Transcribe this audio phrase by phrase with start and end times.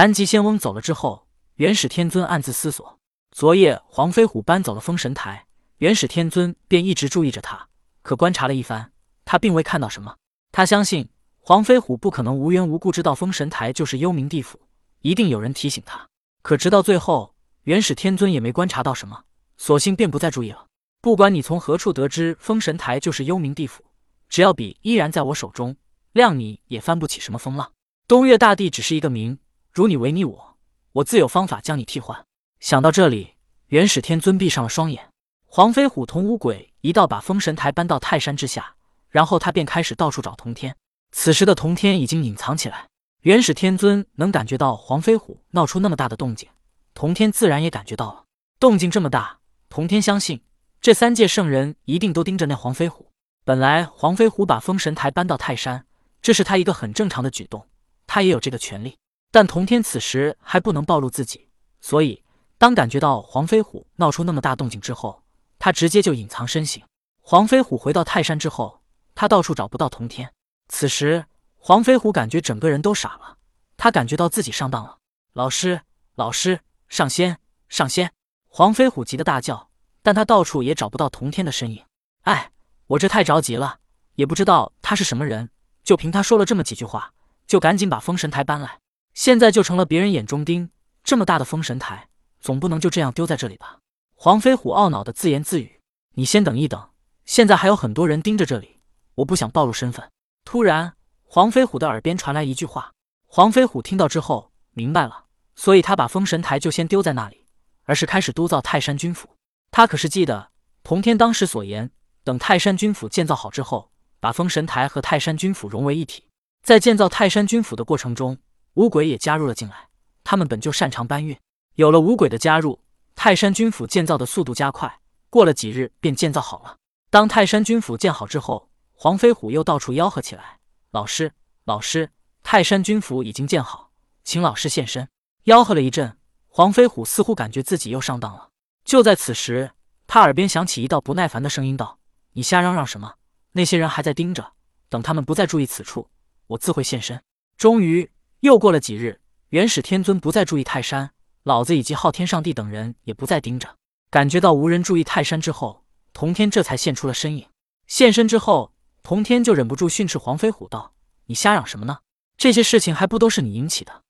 [0.00, 1.26] 南极仙翁走了之后，
[1.56, 2.98] 元始天尊暗自思索：
[3.32, 5.44] 昨夜黄飞虎搬走了封神台，
[5.76, 7.68] 元始天尊便一直注意着他。
[8.00, 8.92] 可观察了一番，
[9.26, 10.16] 他并未看到什么。
[10.52, 11.06] 他相信
[11.38, 14.58] 黄飞虎不可能无缘无故知道封神台就是幽冥地府，
[15.02, 16.08] 一定有人提醒他。
[16.40, 19.24] 可直到最后，元始天尊也没观察到什么，
[19.58, 20.64] 索性便不再注意了。
[21.02, 23.84] 不管你从何处得知封神台就是幽冥地府，
[24.30, 25.76] 只要笔依然在我手中，
[26.14, 27.70] 谅你也翻不起什么风浪。
[28.08, 29.38] 东岳大帝只是一个名，
[29.72, 30.56] 如你违逆我，
[30.94, 32.24] 我自有方法将你替换。
[32.58, 33.34] 想到这里，
[33.68, 35.08] 元始天尊闭上了双眼。
[35.46, 38.74] 黄飞虎同五鬼一道把封神台搬到泰山之下，
[39.10, 40.76] 然后他便开始到处找童天。
[41.12, 42.88] 此时的童天已经隐藏起来，
[43.22, 46.48] 元始天尊能感觉到黄飞虎闹出那么大的动静，
[46.92, 48.24] 童天自然也感觉到了。
[48.58, 50.42] 动静这么大，童天相信。
[50.80, 53.10] 这三界圣人一定都盯着那黄飞虎。
[53.44, 55.86] 本来黄飞虎把封神台搬到泰山，
[56.20, 57.66] 这是他一个很正常的举动，
[58.06, 58.96] 他也有这个权利。
[59.30, 61.48] 但童天此时还不能暴露自己，
[61.80, 62.22] 所以
[62.58, 65.22] 当感觉到黄飞虎闹出那么大动静之后，
[65.58, 66.82] 他直接就隐藏身形。
[67.20, 68.82] 黄飞虎回到泰山之后，
[69.14, 70.32] 他到处找不到童天。
[70.68, 71.24] 此时
[71.56, 73.36] 黄飞虎感觉整个人都傻了，
[73.76, 74.98] 他感觉到自己上当了。
[75.32, 75.82] 老师，
[76.16, 78.12] 老师，上仙，上仙！
[78.48, 79.68] 黄飞虎急得大叫。
[80.02, 81.84] 但他到处也找不到童天的身影，
[82.22, 82.50] 哎，
[82.86, 83.80] 我这太着急了，
[84.14, 85.50] 也不知道他是什么人，
[85.84, 87.12] 就凭他说了这么几句话，
[87.46, 88.78] 就赶紧把封神台搬来，
[89.14, 90.70] 现在就成了别人眼中钉。
[91.02, 92.08] 这么大的封神台，
[92.40, 93.78] 总不能就这样丢在这里吧？
[94.14, 95.80] 黄飞虎懊恼的自言自语
[96.14, 96.90] ：“你先等一等，
[97.24, 98.80] 现在还有很多人盯着这里，
[99.14, 100.10] 我不想暴露身份。”
[100.44, 102.92] 突然，黄飞虎的耳边传来一句话，
[103.26, 105.24] 黄飞虎听到之后明白了，
[105.56, 107.46] 所以他把封神台就先丢在那里，
[107.84, 109.28] 而是开始督造泰山军府。
[109.70, 110.50] 他可是记得
[110.82, 111.90] 童天当时所言，
[112.24, 116.24] 等泰山军府建造好之后，把封神台和泰山军府融为一体。
[116.62, 118.36] 在建造泰山军府的过程中，
[118.74, 119.88] 五鬼也加入了进来。
[120.22, 121.36] 他们本就擅长搬运，
[121.74, 122.80] 有了五鬼的加入，
[123.14, 125.00] 泰山军府建造的速度加快。
[125.28, 126.76] 过了几日，便建造好了。
[127.08, 130.58] 当泰山军府建好之后，黄飞虎又到处吆喝起来
[130.92, 131.32] ：“老师，
[131.64, 132.10] 老师，
[132.42, 133.90] 泰山军府已经建好，
[134.22, 135.08] 请老师现身。”
[135.46, 136.16] 吆喝了一阵，
[136.48, 138.50] 黄飞虎似乎感觉自己又上当了。
[138.84, 139.72] 就在此时，
[140.06, 141.98] 他耳边响起一道不耐烦的声音道
[142.34, 143.14] ：“你瞎嚷嚷什么？
[143.52, 144.52] 那些人还在盯着，
[144.88, 146.08] 等他们不再注意此处，
[146.48, 147.22] 我自会现身。”
[147.56, 149.20] 终于，又过了几日，
[149.50, 151.10] 元始天尊不再注意泰山，
[151.42, 153.76] 老子以及昊天上帝等人也不再盯着。
[154.10, 155.84] 感觉到无人注意泰山之后，
[156.14, 157.46] 童天这才现出了身影。
[157.86, 160.94] 现身之后，童天就忍不住训斥黄飞虎道
[161.26, 161.98] ：“你瞎嚷什么呢？
[162.38, 164.04] 这些事情还不都是你引起的？”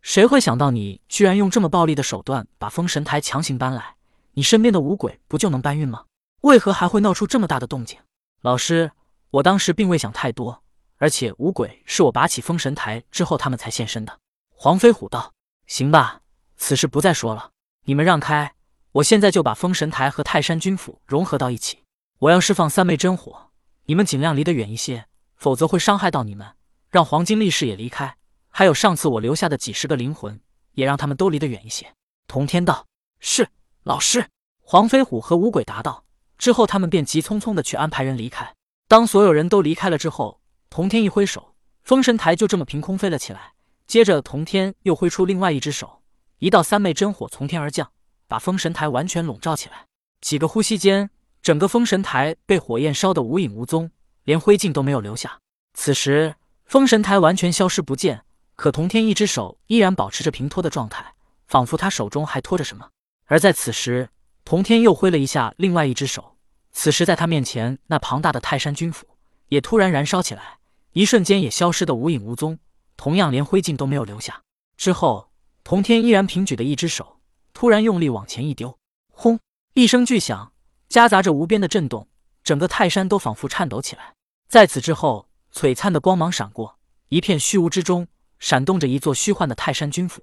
[0.00, 3.96] 谁会想到你居然用这么暴力的手段把封神台强行搬来？
[4.32, 6.06] 你身边的五鬼不就能搬运吗？
[6.40, 7.98] 为何还会闹出这么大的动静？
[8.40, 8.92] 老师，
[9.30, 10.61] 我当时并未想太多，
[11.02, 14.20] 而且五鬼是我拔起封神台之后他们才现身的。
[14.50, 15.32] 黄飞虎道
[15.66, 16.20] ：“行吧，
[16.56, 17.50] 此事不再说了，
[17.86, 18.54] 你们让开，
[18.92, 21.82] 我现在就把封神台和泰山军府融合到一起。
[22.20, 23.50] 我要释放三昧真火，
[23.86, 26.46] 你们尽量离得远一些，否则会伤害到你们。
[26.88, 28.16] 让黄金力士也离开。”
[28.48, 30.38] 还有上次我留下的几十个灵魂，
[30.74, 31.92] 也让他们都离得远一些。
[32.28, 32.86] 童天道
[33.18, 33.48] ：“是
[33.82, 34.28] 老师。”
[34.62, 36.04] 黄飞虎和五鬼答道。
[36.38, 38.54] 之后，他们便急匆匆的去安排人离开。
[38.86, 40.40] 当所有人都离开了之后，
[40.72, 43.52] 童天一挥手，封神台就这么凭空飞了起来。
[43.86, 46.00] 接着，童天又挥出另外一只手，
[46.38, 47.92] 一道三昧真火从天而降，
[48.26, 49.84] 把封神台完全笼罩起来。
[50.22, 51.10] 几个呼吸间，
[51.42, 53.90] 整个封神台被火焰烧得无影无踪，
[54.24, 55.38] 连灰烬都没有留下。
[55.74, 58.24] 此时，封神台完全消失不见。
[58.56, 61.12] 可童天一只手依然保持着平托的状态，
[61.46, 62.88] 仿佛他手中还托着什么。
[63.26, 64.08] 而在此时，
[64.42, 66.38] 童天又挥了一下另外一只手，
[66.70, 69.06] 此时在他面前那庞大的泰山军府
[69.48, 70.60] 也突然燃烧起来，
[70.92, 72.58] 一瞬间也消失的无影无踪，
[72.96, 74.42] 同样连灰烬都没有留下。
[74.76, 75.30] 之后，
[75.64, 77.20] 童天依然平举的一只手
[77.52, 78.78] 突然用力往前一丢，
[79.10, 79.38] 轰！
[79.74, 80.52] 一声巨响，
[80.88, 82.08] 夹杂着无边的震动，
[82.44, 84.14] 整个泰山都仿佛颤抖起来。
[84.48, 88.08] 在此之后，璀璨的光芒闪过，一片虚无之中。
[88.38, 90.20] 闪动着一座虚幻的泰山军府，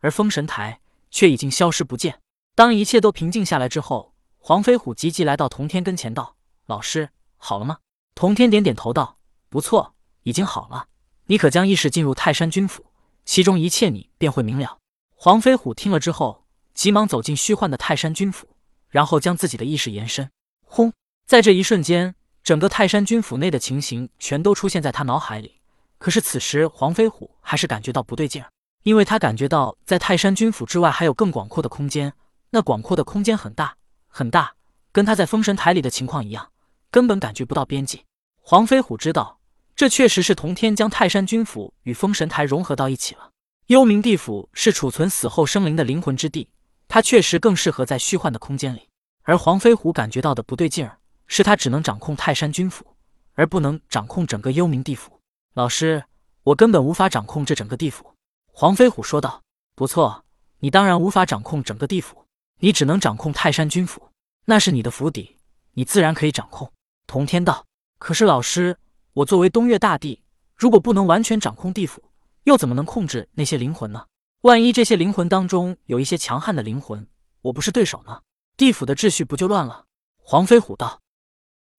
[0.00, 2.20] 而封神台却已经消失不见。
[2.54, 6.36] 当一切都平静下来之后，黄飞虎急急来到童天跟前，道
[6.68, 7.08] ：“老师，
[7.38, 7.78] 好了吗？”
[8.14, 9.16] 童天点点头道
[9.48, 10.86] ：“不错，已经好了。
[11.26, 12.86] 你可将意识进入泰山军府，
[13.24, 14.78] 其中一切你便会明了。”
[15.14, 18.48] 黄飞虎听了之后，急忙走进虚幻的泰山军府，
[18.88, 20.30] 然后将自己的意识延伸。
[20.64, 20.92] 轰！
[21.26, 25.60] 在这一瞬间，整个泰山军府内的情形全都出现在他脑海里。
[25.98, 28.50] 可是此时，黄飞虎还是感觉到不对劲儿，
[28.82, 32.12] 因为他感觉到在泰山军府之外还有更广阔的空间，
[32.50, 33.76] 那广阔的空间很大
[34.08, 34.54] 很大，
[34.90, 36.50] 跟他在封神台里的情况一样，
[36.90, 38.04] 根本感觉不到边际。
[38.40, 39.38] 黄飞虎知道，
[39.82, 43.32] 这确实是同天将泰山军府与封神台融合到一起了。
[43.66, 46.48] 幽冥地府是储存死后生灵的灵魂之地，
[46.86, 48.88] 它确实更适合在虚幻的空间里。
[49.22, 52.86] 而黄飞虎感觉到的不对劲儿，是他只能掌控泰山军府，
[53.34, 55.18] 而不能掌控整个幽冥地府。
[55.54, 56.04] 老师，
[56.44, 58.14] 我根本无法掌控这整个地府。
[58.52, 59.42] 黄飞虎说道。
[59.74, 60.24] 不错，
[60.60, 62.24] 你当然无法掌控整个地府，
[62.60, 64.10] 你只能掌控泰山军府，
[64.44, 65.38] 那是你的府邸，
[65.72, 66.70] 你自然可以掌控。
[67.08, 67.66] 同天道。
[67.98, 68.76] 可是老师，
[69.14, 70.22] 我作为东岳大帝，
[70.56, 72.02] 如果不能完全掌控地府，
[72.44, 74.06] 又怎么能控制那些灵魂呢？
[74.40, 77.06] 万一这些灵魂当中有一些强悍的灵魂，
[77.42, 78.22] 我不是对手呢？
[78.56, 79.84] 地府的秩序不就乱了？
[80.16, 81.02] 黄飞虎道：“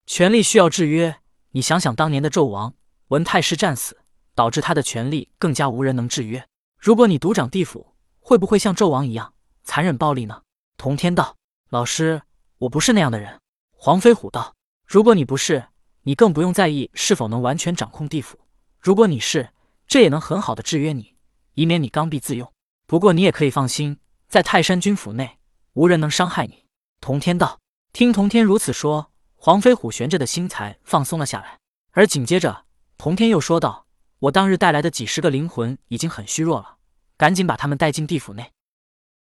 [0.06, 1.18] 权力需要制约，
[1.52, 2.76] 你想想当年的纣王
[3.08, 3.98] 文太师战死，
[4.36, 6.48] 导致他的权力更加无人能制约。
[6.78, 9.34] 如果你独掌地府，会不会像纣王一样
[9.64, 10.44] 残忍暴力呢？”
[10.78, 11.36] 童天道
[11.72, 12.22] ：“老师，
[12.60, 13.40] 我不是那样的人。”
[13.76, 14.54] 黄飞虎道
[14.86, 15.66] ：“如果你不是，
[16.04, 18.40] 你更不用在意是否能完全掌控地府。
[18.80, 19.50] 如果你是，
[19.88, 21.16] 这也能很好的制约你，
[21.54, 22.52] 以免你刚愎自用。
[22.86, 23.98] 不过你也可以放心，
[24.28, 25.40] 在泰山军府内，
[25.74, 26.66] 无人能伤害你。”
[27.02, 27.60] 童天道。
[27.94, 31.60] 听童天如此说，黄飞虎悬着的心才放松了下来。
[31.92, 32.66] 而紧接着，
[32.98, 33.86] 童天又说道
[34.18, 36.78] ：“我当日带来的几十个灵魂已经很虚弱了，
[37.18, 38.52] 赶紧把他们带进地府内。”